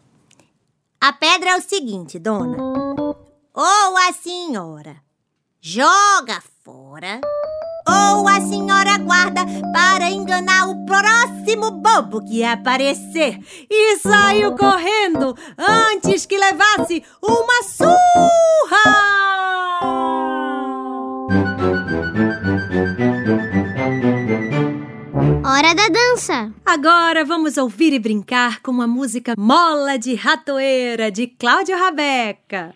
a 0.98 1.12
pedra 1.12 1.50
é 1.50 1.56
o 1.56 1.60
seguinte, 1.60 2.18
dona. 2.18 2.56
Ou 3.52 3.96
a 4.08 4.12
senhora 4.12 4.96
joga 5.60 6.42
fora, 6.64 7.20
ou 7.86 8.26
a 8.26 8.40
senhora 8.40 8.96
guarda 8.98 9.42
para 9.72 10.10
enganar 10.10 10.70
o 10.70 10.86
próximo 10.86 11.70
bobo 11.72 12.24
que 12.24 12.42
aparecer. 12.42 13.38
E 13.68 13.98
saiu 13.98 14.56
correndo 14.56 15.36
antes 15.58 16.24
que 16.24 16.38
levasse 16.38 17.04
uma 17.22 17.62
surra! 17.64 17.98
Hora 25.44 25.74
da 25.74 25.88
dança! 25.88 26.52
Agora 26.64 27.24
vamos 27.24 27.56
ouvir 27.56 27.92
e 27.92 27.98
brincar 27.98 28.60
com 28.60 28.80
a 28.80 28.86
música 28.86 29.34
Mola 29.38 29.98
de 29.98 30.14
Ratoeira, 30.14 31.10
de 31.10 31.26
Cláudio 31.26 31.76
Rabeca. 31.78 32.74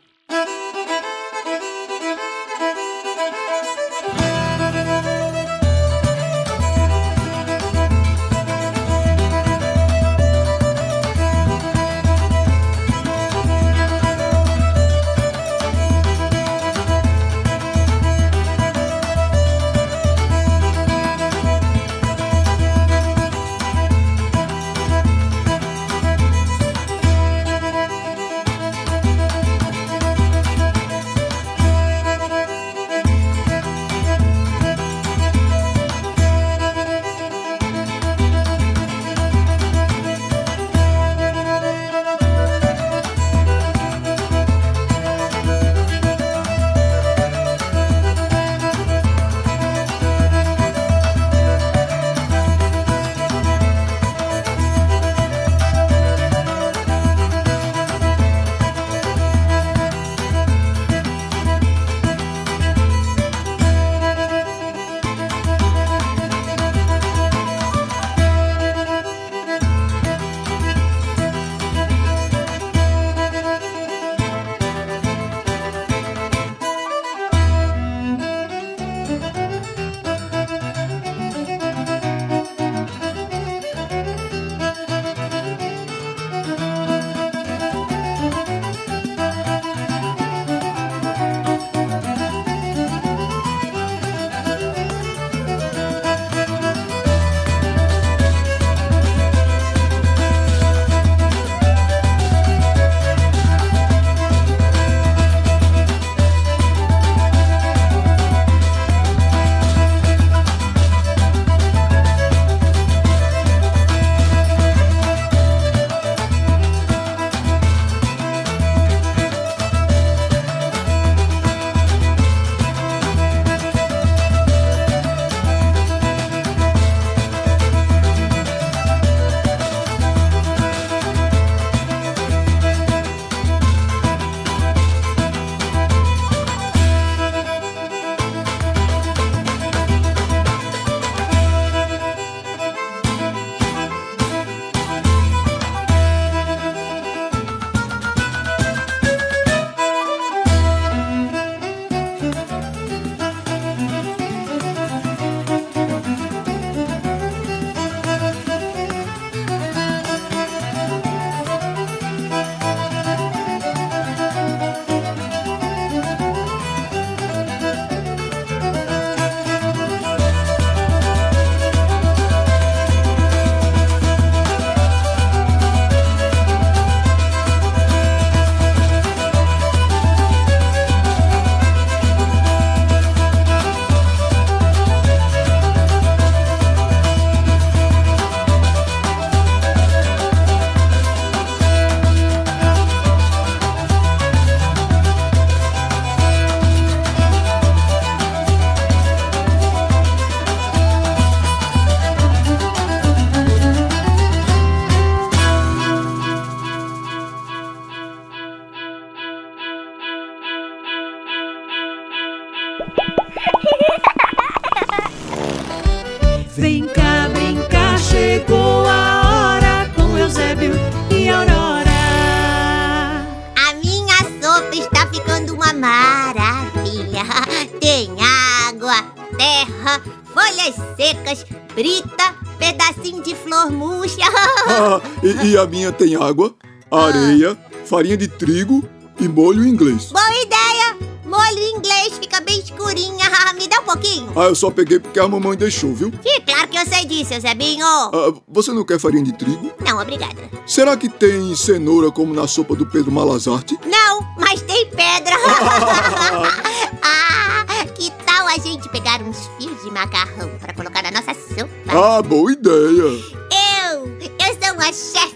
E, 235.42 235.52
e 235.52 235.56
a 235.56 235.66
minha 235.66 235.92
tem 235.92 236.16
água, 236.16 236.54
areia, 236.90 237.56
farinha 237.84 238.16
de 238.16 238.28
trigo 238.28 238.84
e 239.18 239.28
molho 239.28 239.66
inglês. 239.66 240.10
Boa 240.12 240.42
ideia! 240.42 241.12
Molho 241.24 241.76
inglês 241.76 242.18
fica 242.20 242.40
bem 242.42 242.58
escurinha. 242.58 243.30
Me 243.56 243.66
dá 243.66 243.80
um 243.80 243.84
pouquinho. 243.84 244.32
Ah, 244.36 244.44
eu 244.44 244.54
só 244.54 244.70
peguei 244.70 244.98
porque 244.98 245.18
a 245.18 245.26
mamãe 245.26 245.56
deixou, 245.56 245.94
viu? 245.94 246.12
Claro 246.44 246.68
que 246.68 246.76
eu 246.76 246.84
sei 246.84 247.06
disso, 247.06 247.40
Zebinho. 247.40 247.86
Ah, 247.86 248.34
você 248.48 248.72
não 248.72 248.84
quer 248.84 248.98
farinha 248.98 249.24
de 249.24 249.32
trigo? 249.32 249.72
Não, 249.80 249.98
obrigada. 249.98 250.36
Será 250.66 250.96
que 250.96 251.08
tem 251.08 251.54
cenoura 251.56 252.10
como 252.10 252.34
na 252.34 252.46
sopa 252.46 252.74
do 252.74 252.84
Pedro 252.84 253.10
Malazarte? 253.12 253.78
Não, 253.86 254.20
mas 254.38 254.60
tem 254.62 254.86
pedra. 254.90 255.36
ah, 257.02 257.84
que 257.94 258.10
tal 258.26 258.46
a 258.48 258.58
gente 258.58 258.88
pegar 258.90 259.22
uns 259.22 259.38
fios 259.58 259.82
de 259.82 259.90
macarrão 259.90 260.50
para 260.60 260.74
colocar 260.74 261.02
na 261.02 261.10
nossa 261.10 261.32
sopa? 261.34 261.70
Ah, 261.88 262.20
boa 262.22 262.52
ideia! 262.52 263.41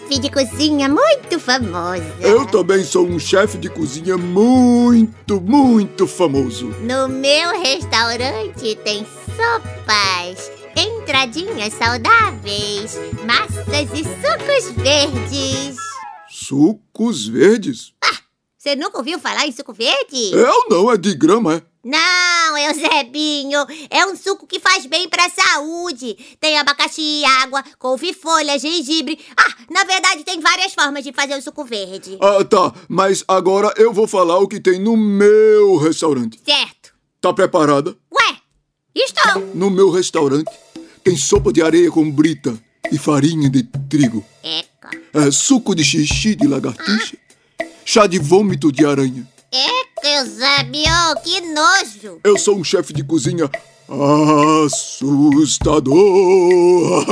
Chefe 0.07 0.19
de 0.21 0.31
cozinha 0.31 0.89
muito 0.89 1.41
famosa. 1.41 2.05
Eu 2.21 2.47
também 2.47 2.85
sou 2.85 3.07
um 3.07 3.19
chefe 3.19 3.59
de 3.59 3.69
cozinha 3.69 4.17
muito, 4.17 5.41
muito 5.41 6.07
famoso. 6.07 6.69
No 6.81 7.09
meu 7.09 7.61
restaurante 7.61 8.77
tem 8.85 9.05
sopas, 9.35 10.51
entradinhas 10.77 11.73
saudáveis, 11.75 12.97
massas 13.25 13.91
e 13.93 14.05
sucos 14.05 14.71
verdes. 14.77 15.77
Sucos 16.31 17.27
verdes? 17.27 17.93
Você 18.57 18.77
nunca 18.77 18.99
ouviu 18.99 19.19
falar 19.19 19.47
em 19.47 19.53
suco 19.53 19.73
verde? 19.73 20.31
Eu 20.33 20.69
não, 20.71 20.91
é 20.91 20.97
de 20.97 21.15
grama, 21.15 21.55
é? 21.55 21.63
Não, 21.87 22.59
Eusebinho, 22.59 23.65
é 23.89 24.05
um 24.07 24.17
suco 24.17 24.45
que 24.45 24.59
faz 24.59 24.87
bem 24.87 25.09
pra 25.09 25.31
saúde. 25.31 26.17
Tem 26.41 26.59
abacaxi, 26.59 27.25
água, 27.43 27.63
couve-folha, 27.79 28.59
gengibre. 28.59 29.21
Ah, 29.37 29.55
na 29.71 29.85
verdade 29.85 30.25
tem 30.25 30.41
várias 30.41 30.75
formas 30.75 31.05
de 31.05 31.13
fazer 31.13 31.37
o 31.37 31.41
suco 31.41 31.65
verde. 31.65 32.19
Ah, 32.21 32.45
tá, 32.45 32.75
mas 32.89 33.23
agora 33.29 33.73
eu 33.77 33.93
vou 33.93 34.09
falar 34.09 34.37
o 34.41 34.49
que 34.49 34.59
tem 34.59 34.81
no 34.81 34.97
meu 34.97 35.77
restaurante. 35.77 36.41
Certo. 36.45 36.93
Tá 37.21 37.33
preparada? 37.33 37.97
Ué, 38.13 38.37
estou. 38.93 39.47
No 39.55 39.71
meu 39.71 39.89
restaurante 39.89 40.51
tem 41.05 41.17
sopa 41.17 41.53
de 41.53 41.63
areia 41.63 41.89
com 41.93 42.11
brita 42.11 42.61
e 42.91 42.99
farinha 42.99 43.49
de 43.49 43.63
trigo. 43.89 44.27
Eca. 44.43 44.91
É, 45.15 45.31
suco 45.31 45.73
de 45.73 45.85
xixi 45.85 46.35
de 46.35 46.49
lagartixa, 46.49 47.17
chá 47.85 48.09
de 48.09 48.19
vômito 48.19 48.73
de 48.73 48.85
aranha. 48.85 49.25
Eca, 49.53 49.86
Eusebio, 50.07 51.17
que 51.25 51.41
nojo. 51.41 52.21
Eu 52.23 52.39
sou 52.39 52.57
um 52.57 52.63
chefe 52.63 52.93
de 52.93 53.03
cozinha 53.03 53.51
assustador. 54.65 55.97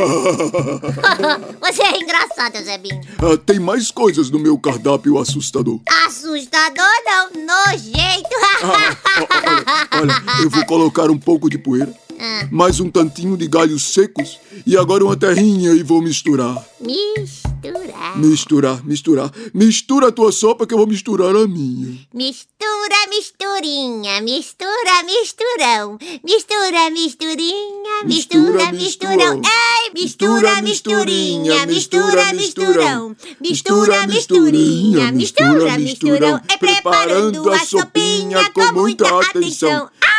Você 1.61 1.83
é 1.83 2.01
engraçado, 2.01 2.55
Eusebinho. 2.57 3.01
Ah, 3.19 3.37
tem 3.37 3.59
mais 3.59 3.91
coisas 3.91 4.31
no 4.31 4.39
meu 4.39 4.57
cardápio 4.57 5.19
assustador. 5.19 5.81
Assustador 6.07 6.87
não, 7.05 7.31
nojento. 7.47 8.29
Olha, 8.63 8.97
olha, 10.01 10.43
eu 10.43 10.51
vou 10.51 10.65
colocar 10.67 11.11
um 11.11 11.19
pouco 11.19 11.51
de 11.51 11.59
poeira, 11.59 11.93
Ah, 12.19 12.47
mais 12.51 12.79
um 12.79 12.89
tantinho 12.91 13.37
de 13.37 13.49
galhos 13.49 13.83
secos 13.83 14.39
e 14.65 14.77
agora 14.77 15.05
uma 15.05 15.17
terrinha 15.17 15.73
e 15.73 15.83
vou 15.83 16.01
misturar. 16.01 16.65
Misturar. 16.81 17.54
Misturar, 18.17 18.85
misturar. 18.85 19.31
Mistura 19.53 20.09
a 20.09 20.13
tua 20.13 20.31
sopa 20.33 20.67
que 20.67 20.75
eu 20.75 20.79
vou 20.79 20.87
misturar 20.87 21.35
a 21.35 21.47
minha. 21.49 21.99
Mistura, 22.13 22.97
misturinha, 23.09 24.21
mistura, 24.21 25.03
misturão. 25.05 25.99
Mistura, 26.23 26.91
misturinha, 26.91 28.05
mistura, 28.05 28.73
Mistura, 28.73 28.73
misturão. 28.73 29.43
Ei, 29.45 29.93
mistura, 29.95 30.63
misturinha, 30.63 31.67
mistura, 31.67 32.33
misturão. 32.33 33.17
Mistura, 33.41 34.07
misturinha, 34.07 35.13
mistura, 35.13 35.13
mistura, 35.13 35.79
misturão. 35.79 36.41
É 36.49 36.57
preparando 36.57 37.51
a 37.53 37.59
sopinha 37.61 38.51
com 38.51 38.73
muita 38.73 39.09
atenção. 39.21 39.91
Ah! 40.03 40.14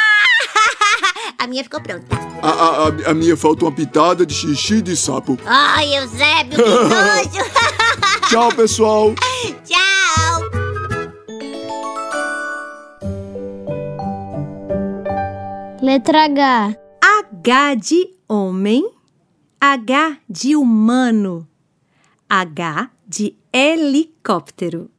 A 1.45 1.47
minha 1.47 1.63
ficou 1.63 1.79
pronta. 1.79 2.15
A, 2.41 2.49
a, 2.49 2.88
a, 2.88 3.12
a 3.12 3.13
minha 3.13 3.38
falta 3.38 3.65
uma 3.65 3.71
pitada 3.71 4.25
de 4.25 4.34
xixi 4.34 4.81
de 4.81 4.97
sapo. 4.97 5.38
Ai, 5.45 5.95
Eusébio, 5.95 6.58
que 6.58 7.36
nojo. 7.38 7.51
Tchau, 8.27 8.51
pessoal. 8.55 9.13
Tchau. 9.63 10.41
Letra 15.84 16.23
H. 16.25 16.75
H 16.99 17.75
de 17.75 18.15
homem, 18.27 18.89
H 19.62 20.17
de 20.27 20.55
humano, 20.55 21.47
H 22.27 22.89
de 23.05 23.38
helicóptero. 23.53 24.89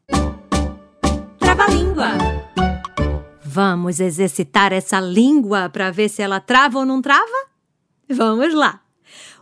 Vamos 3.57 4.01
exercitar 4.01 4.71
essa 4.71 5.01
língua 5.01 5.71
para 5.71 5.91
ver 5.91 6.11
se 6.11 6.21
ela 6.21 6.39
trava 6.39 6.81
ou 6.81 6.85
não 6.85 7.01
trava? 7.01 7.49
Vamos 8.07 8.53
lá! 8.53 8.83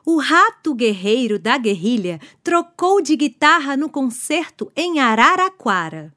O 0.06 0.20
rato 0.20 0.72
guerreiro 0.72 1.36
da 1.36 1.58
guerrilha 1.58 2.20
trocou 2.40 3.02
de 3.02 3.16
guitarra 3.16 3.76
no 3.76 3.88
concerto 3.88 4.70
em 4.76 5.00
Araraquara. 5.00 6.14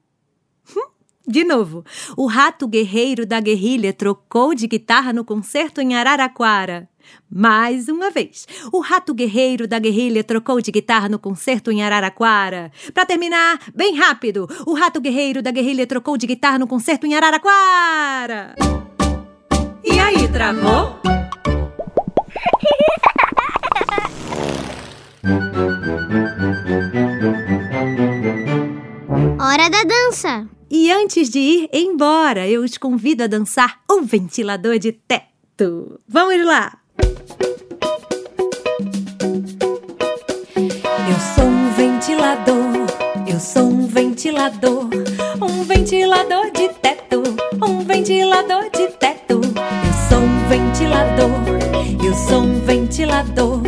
De 1.28 1.44
novo, 1.44 1.84
o 2.16 2.26
rato 2.26 2.66
guerreiro 2.66 3.26
da 3.26 3.38
guerrilha 3.38 3.92
trocou 3.92 4.54
de 4.54 4.66
guitarra 4.66 5.12
no 5.12 5.22
concerto 5.22 5.78
em 5.78 5.94
Araraquara. 5.94 6.88
Mais 7.30 7.86
uma 7.86 8.10
vez, 8.10 8.46
o 8.72 8.80
rato 8.80 9.12
guerreiro 9.12 9.68
da 9.68 9.78
guerrilha 9.78 10.24
trocou 10.24 10.58
de 10.62 10.70
guitarra 10.70 11.06
no 11.06 11.18
concerto 11.18 11.70
em 11.70 11.82
Araraquara. 11.82 12.72
Para 12.94 13.04
terminar, 13.04 13.60
bem 13.74 13.94
rápido, 13.94 14.48
o 14.66 14.72
rato 14.72 15.02
guerreiro 15.02 15.42
da 15.42 15.50
guerrilha 15.50 15.86
trocou 15.86 16.16
de 16.16 16.26
guitarra 16.26 16.58
no 16.58 16.66
concerto 16.66 17.06
em 17.06 17.14
Araraquara. 17.14 18.54
E 19.84 19.98
aí, 19.98 20.28
travou? 20.28 20.98
Hora 29.38 29.68
da 29.68 29.84
dança. 29.84 30.57
E 30.70 30.92
antes 30.92 31.30
de 31.30 31.38
ir 31.38 31.70
embora, 31.72 32.46
eu 32.46 32.62
os 32.62 32.76
convido 32.76 33.24
a 33.24 33.26
dançar 33.26 33.80
o 33.90 34.02
ventilador 34.02 34.78
de 34.78 34.92
teto. 34.92 35.98
Vamos 36.06 36.44
lá! 36.44 36.78
Eu 41.08 41.18
sou 41.34 41.44
um 41.46 41.72
ventilador, 41.72 42.86
eu 43.26 43.40
sou 43.40 43.62
um 43.62 43.86
ventilador, 43.86 44.90
um 45.40 45.64
ventilador 45.64 46.50
de 46.50 46.68
teto, 46.74 47.22
um 47.66 47.80
ventilador 47.80 48.64
de 48.64 48.88
teto. 48.88 49.40
Eu 49.40 50.08
sou 50.10 50.18
um 50.18 50.48
ventilador, 50.48 52.04
eu 52.04 52.14
sou 52.14 52.42
um 52.42 52.60
ventilador, 52.60 53.62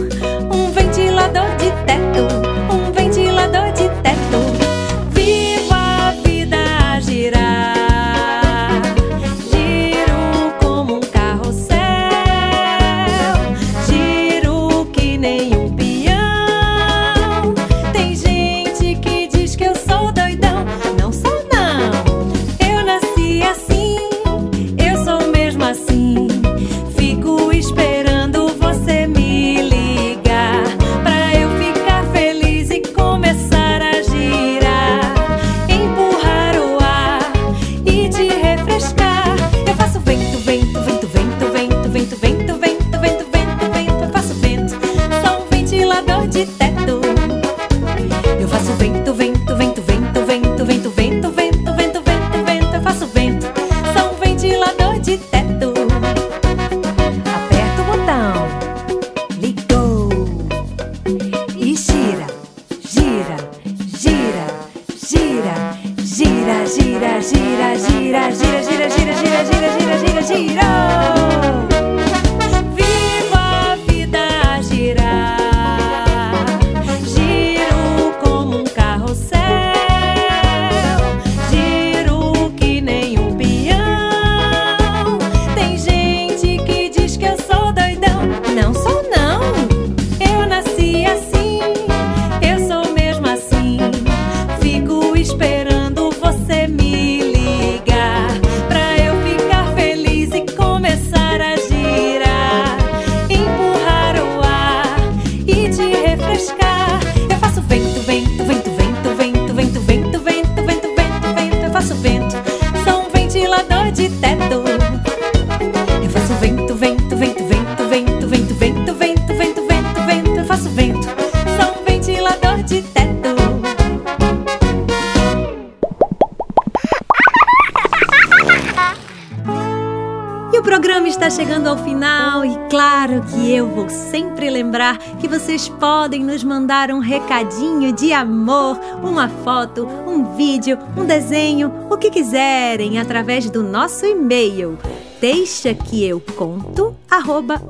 final 132.11 132.44
e 132.44 132.57
claro 132.68 133.23
que 133.23 133.55
eu 133.55 133.68
vou 133.68 133.88
sempre 133.88 134.51
lembrar 134.51 134.99
que 134.99 135.29
vocês 135.29 135.68
podem 135.68 136.25
nos 136.25 136.42
mandar 136.42 136.90
um 136.90 136.99
recadinho 136.99 137.92
de 137.92 138.12
amor, 138.12 138.79
uma 139.03 139.29
foto, 139.29 139.87
um 140.07 140.35
vídeo, 140.35 140.77
um 140.96 141.05
desenho, 141.05 141.73
o 141.88 141.96
que 141.96 142.11
quiserem 142.11 142.99
através 142.99 143.49
do 143.49 143.62
nosso 143.62 144.05
e-mail 144.05 144.77
deixa 145.20 145.73
que 145.75 146.05
eu 146.05 146.20
conto 146.37 146.96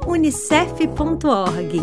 unicef.org. 0.06 1.82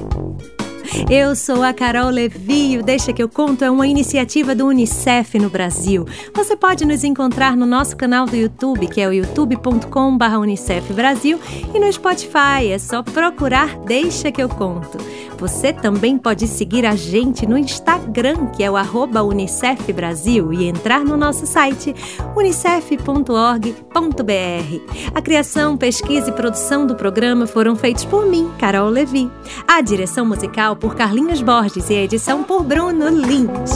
Eu 1.09 1.35
sou 1.35 1.63
a 1.63 1.73
Carol 1.73 2.09
Levi. 2.09 2.77
O 2.77 2.83
Deixa 2.83 3.13
que 3.13 3.21
eu 3.21 3.29
conto 3.29 3.63
é 3.63 3.71
uma 3.71 3.87
iniciativa 3.87 4.55
do 4.55 4.67
Unicef 4.67 5.37
no 5.39 5.49
Brasil. 5.49 6.05
Você 6.33 6.55
pode 6.55 6.85
nos 6.85 7.03
encontrar 7.03 7.55
no 7.55 7.65
nosso 7.65 7.95
canal 7.95 8.25
do 8.25 8.35
YouTube, 8.35 8.87
que 8.87 9.01
é 9.01 9.07
o 9.07 9.13
youtube.com/unicef 9.13 10.93
Brasil, 10.93 11.39
e 11.73 11.79
no 11.79 11.91
Spotify. 11.91 12.69
É 12.71 12.77
só 12.77 13.03
procurar 13.03 13.77
Deixa 13.79 14.31
que 14.31 14.41
eu 14.41 14.49
conto. 14.49 14.97
Você 15.37 15.71
também 15.71 16.17
pode 16.17 16.47
seguir 16.47 16.85
a 16.85 16.95
gente 16.95 17.45
no 17.45 17.57
Instagram, 17.57 18.47
que 18.47 18.63
é 18.63 18.71
o 18.71 18.75
Unicef 19.27 19.93
Brasil, 19.93 20.51
e 20.51 20.67
entrar 20.67 21.05
no 21.05 21.15
nosso 21.15 21.45
site 21.45 21.93
unicef.org.br. 22.35 23.71
A 25.13 25.21
criação, 25.21 25.77
pesquisa 25.77 26.29
e 26.29 26.33
produção 26.33 26.87
do 26.87 26.95
programa 26.95 27.45
foram 27.45 27.75
feitos 27.75 28.03
por 28.03 28.25
mim, 28.25 28.49
Carol 28.57 28.89
Levi. 28.89 29.29
A 29.67 29.79
direção 29.81 30.25
musical 30.25 30.75
por 30.79 30.95
Carlinhos 30.95 31.41
Borges 31.41 31.89
e 31.89 31.93
a 31.95 32.03
edição 32.03 32.43
por 32.43 32.63
Bruno 32.63 33.09
Lins. 33.09 33.71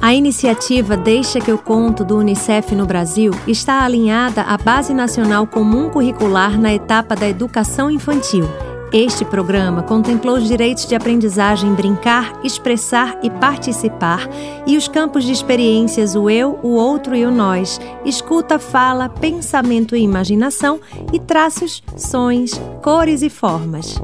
A 0.00 0.14
iniciativa 0.14 0.96
Deixa 0.96 1.40
que 1.40 1.50
eu 1.50 1.58
conto 1.58 2.04
do 2.04 2.16
Unicef 2.16 2.74
no 2.74 2.86
Brasil 2.86 3.32
está 3.46 3.84
alinhada 3.84 4.42
à 4.42 4.56
Base 4.56 4.94
Nacional 4.94 5.46
Comum 5.46 5.90
Curricular 5.90 6.58
na 6.58 6.72
etapa 6.72 7.14
da 7.14 7.28
educação 7.28 7.90
infantil 7.90 8.48
este 8.92 9.24
programa 9.24 9.82
contemplou 9.82 10.36
os 10.36 10.48
direitos 10.48 10.84
de 10.86 10.96
aprendizagem 10.96 11.74
brincar, 11.74 12.40
expressar 12.42 13.18
e 13.22 13.30
participar 13.30 14.28
e 14.66 14.76
os 14.76 14.88
campos 14.88 15.24
de 15.24 15.32
experiências 15.32 16.16
o 16.16 16.28
eu, 16.28 16.58
o 16.62 16.70
outro 16.70 17.14
e 17.14 17.24
o 17.24 17.30
nós, 17.30 17.80
escuta, 18.04 18.58
fala, 18.58 19.08
pensamento 19.08 19.94
e 19.94 20.02
imaginação 20.02 20.80
e 21.12 21.20
traços, 21.20 21.82
sons, 21.96 22.60
cores 22.82 23.22
e 23.22 23.30
formas. 23.30 23.94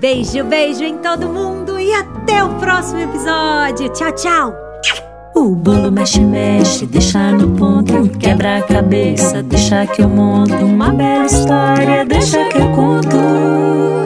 Beijo, 0.00 0.44
beijo 0.44 0.82
em 0.82 0.98
todo 0.98 1.28
mundo 1.28 1.78
e 1.78 1.92
até 1.94 2.42
o 2.42 2.48
próximo 2.54 3.00
episódio. 3.00 3.88
Tchau, 3.90 4.12
tchau! 4.12 4.66
O 5.36 5.54
bolo 5.54 5.92
mexe, 5.92 6.20
mexe, 6.20 6.86
deixa 6.86 7.30
no 7.30 7.50
ponto, 7.56 8.08
quebra 8.18 8.56
a 8.56 8.62
cabeça, 8.62 9.42
deixa 9.42 9.86
que 9.86 10.02
eu 10.02 10.08
monto 10.08 10.54
uma 10.64 10.90
bela 10.90 11.26
história, 11.26 12.04
deixa 12.04 12.42
que 12.48 12.56
eu 12.56 12.72
conto. 12.72 14.05